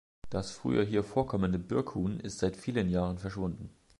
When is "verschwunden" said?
3.19-3.69